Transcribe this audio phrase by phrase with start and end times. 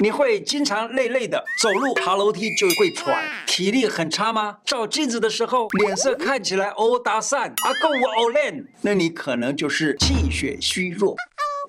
[0.00, 4.58] 你会经常累累的走路爬楼梯就会喘，体力很差吗？
[4.64, 11.14] 照镜子的时候脸色看起来欧打散，阿够我欧练，那你可能就是气血虚弱，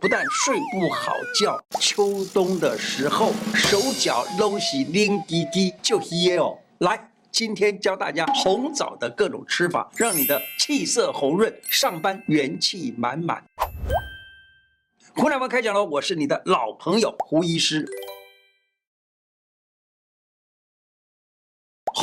[0.01, 6.57] 不但睡不好觉，秋冬的时候手脚都是冷滴滴，就噎哦。
[6.79, 13.43] 来，今天教大家红枣的各种吃法，让你的气色红润，上班元气满满。
[15.13, 17.87] 湖南文开讲喽，我是你的老朋友胡医师。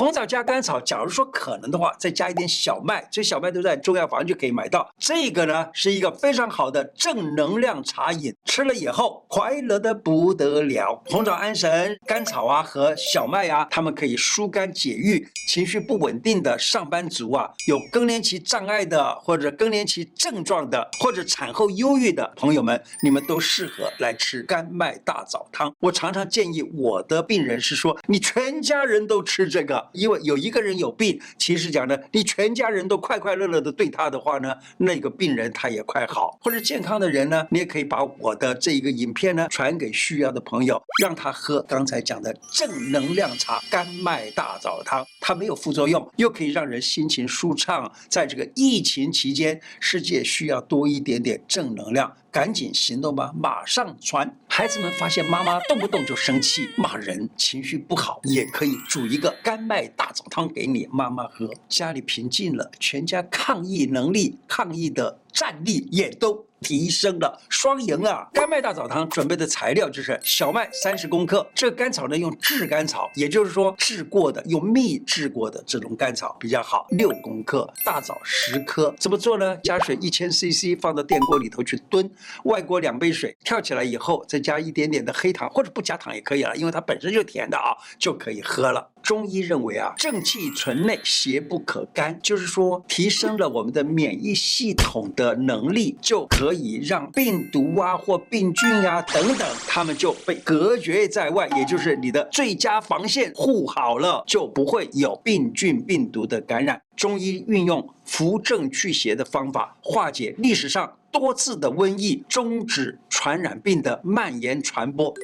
[0.03, 4.93] 红枣加甘草，假如说可能的话，再加一点小麦，这小麦都在中药房就可以买到。
[4.99, 11.01] 这个呢是一个非常好的正能量茶饮，吃了以后快乐的不得了。
[11.07, 15.25] 红枣安神，甘草啊和小麦啊，它们可以疏肝解郁。
[15.49, 25.73] 情绪不稳定的上班族啊，有更年期障碍的，或者更年期症状的，或者产后忧郁的朋友们，你们都适合来吃甘麦大枣汤。
[25.79, 29.91] 我常常建议我的病人是说，你全家人都吃这个。
[29.93, 36.39] 因为有一个人有病，其实讲呢，你全家人都快快乐乐的对他的话呢，那个病人他也快好。
[36.43, 47.91] 或者健康的人呢，你也可以把我的这一个影片呢传给需要的朋友，让他喝刚才讲的正能量茶甘麦大枣汤，它没有副作用，又可以让人心情舒畅。
[48.09, 52.13] 在这个疫情期间，世界需要多一点点正能量。
[52.33, 54.35] 赶紧行动吧，马上传！
[54.49, 61.53] 孩子们发现妈妈动不动就生气、骂人，情绪不好，也可以煮一个甘麦大枣汤给你妈妈喝。
[61.69, 68.29] 家里平静了，全家抗疫能力、抗疫的战力也都提升了，双赢啊！
[68.33, 78.95] 甘麦大枣汤准备的材料就是小麦三十公克，这个甘草呢用炙甘草，也就是说炙过的，用蜜制过的这种甘草比较好，六公克，大枣十颗。
[78.99, 79.57] 怎么做呢？
[79.59, 82.09] 加水一千 CC 放到电锅里头去炖，
[82.45, 88.89] 外锅两杯水，跳起来以后再加一点点的黑糖，或者不加糖也可以了，因为它本身就甜的啊，就可以喝了。
[89.03, 106.83] 中医认为啊，正气存内，邪不可干，就是说提升了我们的免疫系统的能力，就可可以让病毒啊或病菌呀、啊、等等，它们就被隔绝在外，也就是你的最佳防线护好了，就不会有病菌病毒的感染。
[106.95, 115.15] 中医运用扶正祛邪的方法，化解历史上多次的瘟疫，终止传染病的蔓延传播。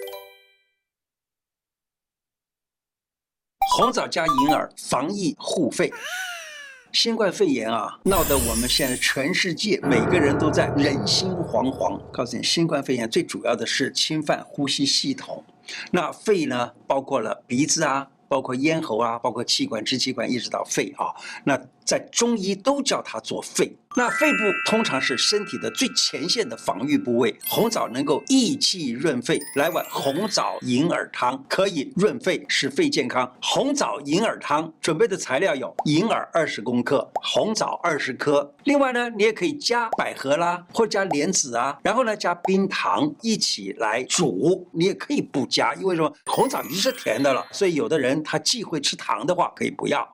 [3.77, 5.93] 红枣加银耳，防疫护肺。
[6.93, 12.01] 新冠肺炎啊，闹得我们现在全世界每个人都在人心惶惶。
[12.11, 15.45] 告诉你，新冠肺炎最主要的是侵犯呼吸系统。
[15.91, 21.13] 那肺呢，包括了鼻子啊，包括咽喉啊，包括气管、支气管，一直到肺啊。
[21.45, 23.75] 那在中医都叫它做肺。
[23.97, 33.33] 那肺部通常是身体的最前线的防御部位，红枣能够益气润肺，来碗红枣银耳汤可以润肺，使肺健康。
[33.41, 38.55] 红枣银耳汤准备的材料有银耳二十公克，红枣二十颗。
[38.65, 44.69] 另外呢，你也可以加百合啦，或者加莲子啊，然后呢加冰糖一起来煮。
[44.73, 46.13] 你也可以不加，因为什么？
[46.27, 50.07] 红枣已经是甜的了，所以有的人他忌讳吃糖的话，可以不要。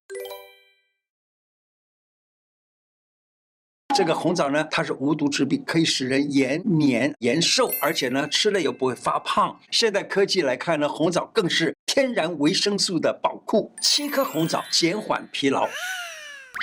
[3.97, 9.57] 这个红枣呢，它是无毒之病，可以使人延年延寿，而且呢，吃了又不会发胖。
[9.71, 13.71] 现代科技来看呢，红枣更是天然维生素的宝库。
[13.81, 15.69] 七颗红枣减缓疲劳。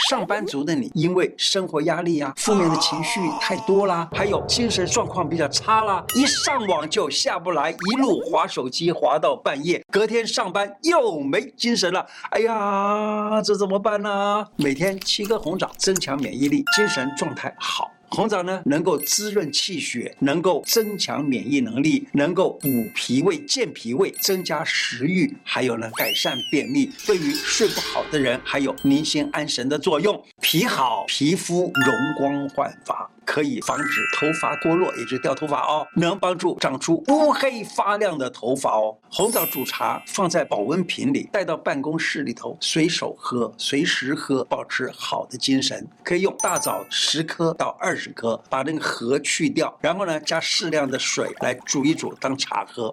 [0.10, 12.06] 上班族的你，因为生活压力啊，负面的情绪太多啦，还有精神状况比较差啦，一上网就下不来，一路划手机划到半夜，隔天上班又没精神了。
[12.32, 14.46] 哎呀，这怎么办呢？
[14.56, 17.90] 每天七颗红枣，增强免疫力，精神状态好。
[18.14, 26.92] 红枣呢，能够滋润气血，能够增强免疫能力，能够补脾胃、健脾胃，增加食欲，还有呢，改善便秘。
[27.08, 30.22] 对于睡不好的人，还有宁心安神的作用。
[30.42, 33.10] 脾好，皮肤容光焕发。
[33.32, 38.98] 可以防止头发脱落，也就是掉头发哦，能帮助长出乌黑发亮的头发哦。
[39.10, 45.88] 红枣煮茶放在保温瓶里，带到办公室里头，随手喝，随时喝，保持好的精神。
[46.04, 52.92] 可以用大枣十颗到二十颗，把那个核去掉，然后呢，加适量的水来煮一煮，当茶喝。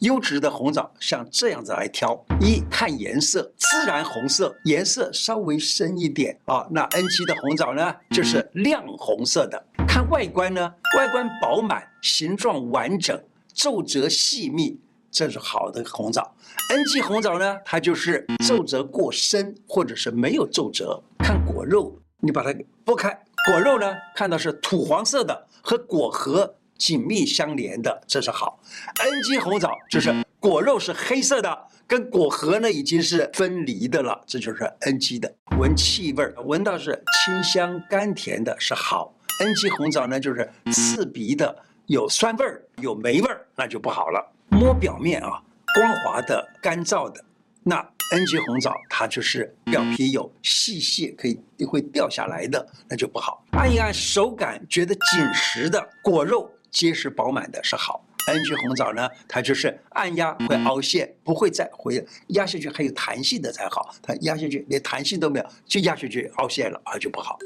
[0.00, 6.66] 优质的红枣像这样子来挑：一看颜色，自然红色，颜色稍微深一点啊。
[6.70, 9.64] 那 N 七的红枣呢，就是亮红色的。
[9.86, 13.18] 看外观呢，外观饱满，形状完整，
[13.52, 14.78] 皱褶细密，
[15.10, 16.34] 这是好的红枣。
[16.70, 21.02] N 七红枣呢，它就是皱褶过深，或者是没有皱褶。
[21.18, 22.52] 看果肉，你把它
[22.84, 23.08] 剥开，
[23.46, 28.60] 果肉呢，看到是土黄色的，和果核紧密相连的，这是好。
[29.00, 35.32] N 基红枣就是果肉是黑色的，跟果核呢已经是分离的了，这就是 N 基的。
[35.58, 39.14] 闻气味儿，闻到是清香甘甜的，是好。
[39.40, 41.56] N 基红枣呢就是刺鼻的，
[41.86, 44.32] 有酸味儿，有霉味儿，那就不好了。
[44.48, 45.42] 摸表面啊，
[45.74, 47.24] 光滑的、干燥的，
[47.62, 47.76] 那
[48.12, 53.44] N 基红枣它就是表皮有细屑，可以会掉下来的，那就不好。
[53.52, 56.50] 按一按手感觉得紧实的果肉。
[56.74, 67.38] 结实饱满的是好，N 基红枣呢，它就是按压会凹陷，不会再回压下去还有弹性的才好，它压下去连弹性都没有，就压下去凹陷了啊，就不好。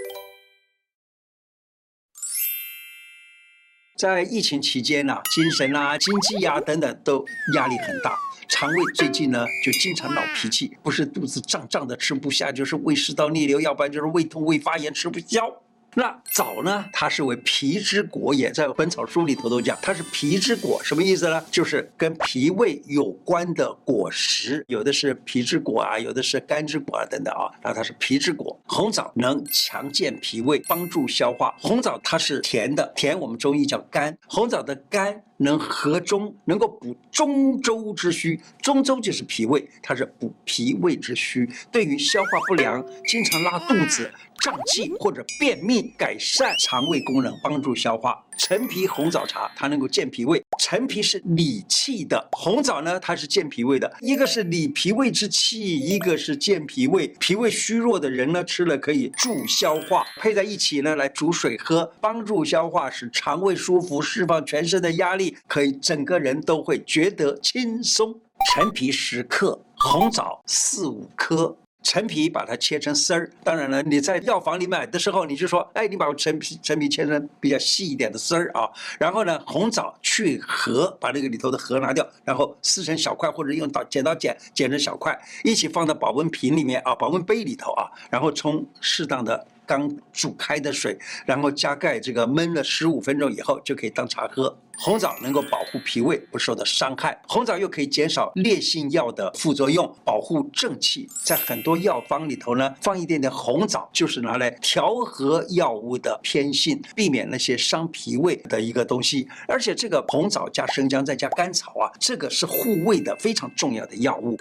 [3.98, 7.22] 在疫情期间呢，精神啊、经济呀、啊、等等都
[7.54, 8.16] 压力很大，
[8.48, 15.62] 肠胃最近呢就经常闹脾气，不是肚子胀胀的吃不下，就是胃食道逆流，要不然就是胃痛、胃发炎吃不消。
[15.94, 16.84] 那枣呢？
[16.92, 21.44] 它是为脾之果也，在《本草书》里头都讲，它是脾之果，什么意思呢？
[21.50, 27.50] 就是跟脾胃有关的果实，有的是脾之果啊，有的是肝之果啊，等等啊。
[27.62, 31.54] 那它是脾之果，红枣能强健脾胃，帮助消化。
[31.58, 35.22] 红枣它是甜的，甜我们中医叫甘，红枣的甘。
[35.40, 41.48] 能和中，能够补中州之虚，中州就是脾胃，它是补脾胃之虚。
[41.70, 44.10] 对于消化不良、经常拉肚子、
[44.48, 48.24] 胀气或者便秘，改善肠胃功能，帮助消化。
[48.38, 50.42] 陈皮红枣茶，它能够健脾胃。
[50.58, 53.94] 陈皮是理气的，红枣呢，它是健脾胃的。
[54.00, 57.08] 一个是理脾胃之气，一个是健脾胃。
[57.20, 68.18] 脾胃虚弱的人呢，吃了可以助消化，配在一起呢，来煮水喝，帮助消化，使肠胃舒服，释放全身的压力，可以整个人都会觉得轻松。
[68.50, 71.54] 陈皮十克，红枣四五颗。
[71.82, 78.68] 陈皮把它切成丝儿，当然了，你在药房里买的时候，你就说，哎，你把我陈皮陈皮切成比较细一点的丝儿啊。
[78.98, 89.46] 然后呢，红枣去核，把那个里头的核拿掉，然后撕成小块，或者用刀剪刀剪剪成小块，一起放到保温瓶里面啊，保温杯里头啊，然后冲适当的。
[89.68, 94.58] 刚煮开的水，然后加盖，这个焖了十五分钟以后就可以当茶喝。
[94.80, 101.06] 红枣能够保护脾胃不受到伤害，红枣又可以减少烈性药的副作用，保护正气。
[101.24, 109.28] 在很多药方里头呢，放一点点红枣，就是拿来调和药物的偏性，避免那些伤脾胃的一个东西。
[109.48, 114.36] 而且这个红枣加生姜再加甘草啊，这个是护胃的非常重要的药物。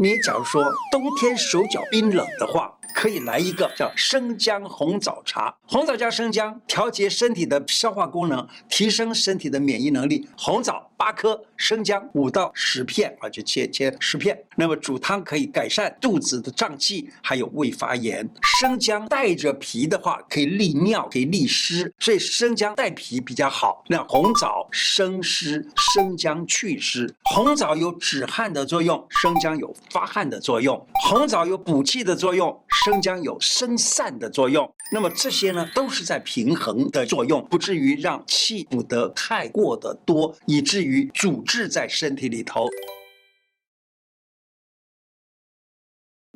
[0.00, 0.62] 你假如说
[0.92, 5.54] 冬天手脚冰冷的话，可以来一个叫生姜红枣茶。
[5.68, 10.28] 红枣加生姜，调节身体的消化功能，提升身体的免疫能力。
[10.36, 14.36] 红枣八颗，生姜五到十片啊，就切切十片。
[14.56, 18.28] 那么煮汤可以改善肚子的胀气，还有胃发炎。
[18.60, 23.84] 生姜带着皮的话，可以利尿，可以利湿，所以生姜带皮比较好。
[23.86, 25.64] 那红枣生湿，
[25.94, 27.14] 生姜去湿。
[27.22, 29.72] 红枣有止汗的作用，生姜有。
[29.90, 34.74] 发汗的作用，红枣有补气的作用，生姜有生散的作用。
[34.90, 42.66] 那么这些呢，都是在平衡的作用，不至于让气补得太过的多，以至于阻滞在身体里头。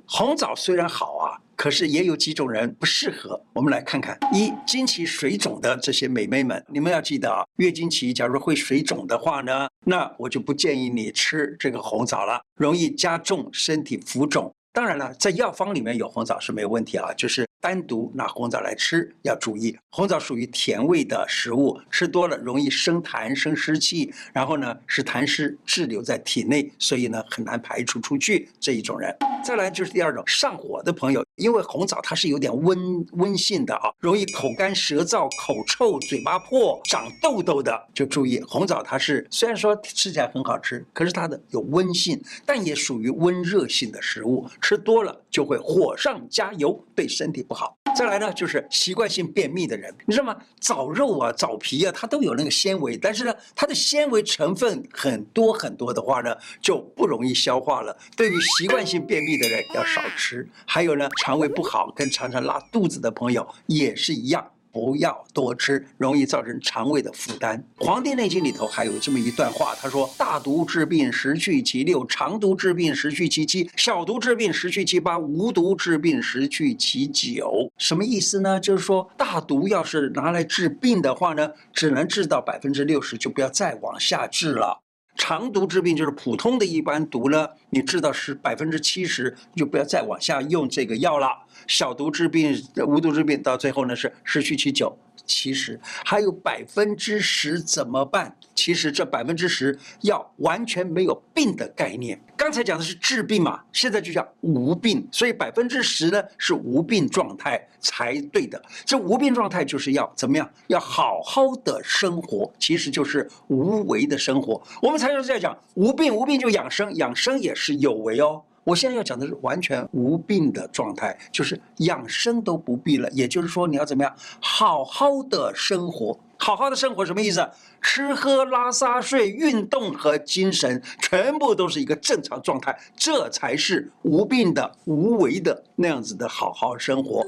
[0.07, 3.43] 红枣虽然好啊，可是也有几种人不适合。
[3.55, 14.55] 我们来看看：一、经期水肿的这些美眉们，你们要记得啊，月经期假如会水肿的话呢，那我就不建议你吃这个红枣了，容易加重身体浮肿。
[14.73, 19.79] 当然了，在药方里面有红枣是没有问题啊，就是单独拿红枣来吃要注意。
[19.91, 29.17] 红枣属于甜味的食物，吃多了容易生痰、生湿气，然后呢使痰湿滞留在体内，所以呢很难排除出去这一种人。
[29.45, 44.49] 再来就是第二种上火的朋友，因为红枣它是有点温温性的啊，容易口干舌燥、口臭、嘴巴破、长痘痘的，就注意红枣它是虽然说吃起来很好吃，可是它的有温性，但也属于温热性的食物。
[44.61, 47.77] 吃多了就会火上加油，对身体不好。
[47.95, 50.35] 再来呢，就是习惯性便秘的人，你知道吗？
[50.59, 57.95] 枣肉啊、枣皮啊，它都有那个纤维，但是呢，它的纤维成分很多很多的话呢，就不容易消化了。
[58.17, 60.49] 对于习惯性便秘的人要少吃。
[60.65, 64.51] 还有呢，肠胃不好跟常常拉肚子的朋友也是一样。
[64.73, 67.63] 不要多吃，容易造成肠胃的负担。
[67.85, 78.59] 《黄帝内经》里头还有这么一段话，他说：“大毒治病十去其六，长毒治病十去其七，小毒治病十去其八，无毒治病十去其九。”什么意思呢？
[78.59, 84.82] 就是说，大毒要是拿来治病的话呢，只能治到百分之六十，就不要再往下治了。
[85.15, 91.29] 肠毒治病就是普通的一般毒呢，你治到是百分之七十，就不要再往下用这个药了。
[91.67, 94.97] 小毒治病、无毒治病，到最后呢是失去其九。
[95.27, 98.37] 其实还有百分之十怎么办？
[98.55, 102.21] 其实这百分之十要完全没有病的概念。
[102.37, 108.63] 刚才讲的是治病嘛，现在就叫无病，所以百分之十呢是无病状态才对的。
[108.85, 110.49] 这无病状态就是要怎么样？
[110.67, 114.63] 要好好的生活，其实就是无为的生活。
[114.83, 118.43] 我们常常在讲无病，无病就养生，养生也是有为哦。
[118.65, 123.11] 我现在要讲的是完全无病的状态，就是养生都不必了。
[123.11, 126.19] 也就是说，你要怎么样好好的生活？
[126.39, 127.49] 好好的生活什么意思？
[127.81, 137.25] 吃喝拉撒睡、运动和精神，全部都是一个正常状态，这才是无病的、无为的那样子的好好生活。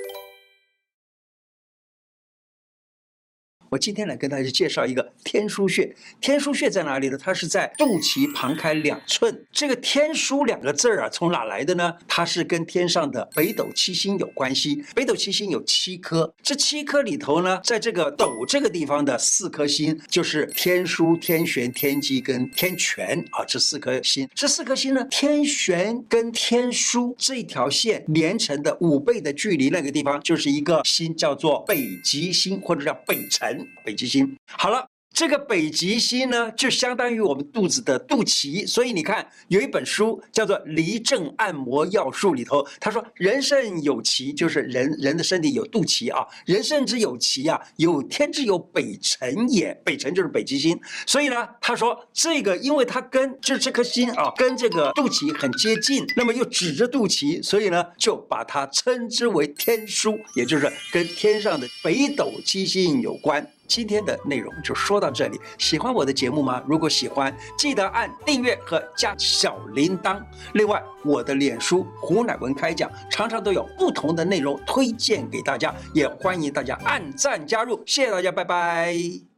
[3.74, 5.92] 我今天来跟大家介绍一个天枢穴。
[6.20, 7.18] 天枢穴在哪里呢？
[7.18, 9.44] 它是在肚脐旁开两寸。
[9.50, 11.92] 这个“天枢”两个字儿啊，从哪来的呢？
[12.06, 14.84] 它是跟天上的北斗七星有关系。
[14.94, 24.28] 北斗七星有七颗，这七颗里头呢，在这个斗这个地方的四颗星，就是天枢、天璇、天机跟天权啊，这四颗星。
[24.36, 33.63] 这四颗星呢，天璇跟天枢这一条线连成的五倍的距离，那个地方就是一个星，叫做北极星，或者叫北辰。
[33.84, 34.86] 北极星，好了。
[35.16, 63.48] 这个北极星呢，就相当于我们肚子的肚脐，所以你看有一本书叫做《离症按摩要术》里头，他说人肾有脐，就是人人的身体有肚脐啊，人肾之有脐啊，有天之有北辰也，北辰就是北极星，所以呢，他说这个因为它跟就这颗星啊，跟这个肚脐很接近，那么又指着肚脐，所以呢，就把它称之为天枢，也就是跟天上的北斗七星有关。
[63.66, 65.40] 今天的内容就说到这里。
[65.58, 66.62] 喜欢我的节目吗？
[66.66, 70.22] 如果喜欢，记得按订阅和加小铃铛。
[70.54, 77.82] 另外，我的脸书胡乃文开讲常常都有不同的内容推荐给大家，也欢迎大家按赞加入。
[77.86, 79.33] 谢谢大家，拜拜。